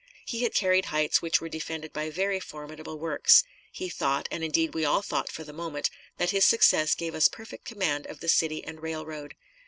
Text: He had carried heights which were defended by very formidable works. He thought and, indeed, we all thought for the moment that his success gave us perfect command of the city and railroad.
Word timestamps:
He 0.25 0.41
had 0.41 0.55
carried 0.55 0.85
heights 0.85 1.21
which 1.21 1.39
were 1.39 1.47
defended 1.47 1.93
by 1.93 2.09
very 2.09 2.39
formidable 2.39 2.97
works. 2.97 3.43
He 3.71 3.87
thought 3.87 4.27
and, 4.31 4.43
indeed, 4.43 4.73
we 4.73 4.83
all 4.83 5.03
thought 5.03 5.31
for 5.31 5.43
the 5.43 5.53
moment 5.53 5.91
that 6.17 6.31
his 6.31 6.43
success 6.43 6.95
gave 6.95 7.13
us 7.13 7.27
perfect 7.27 7.65
command 7.65 8.07
of 8.07 8.19
the 8.19 8.27
city 8.27 8.63
and 8.63 8.81
railroad. 8.81 9.35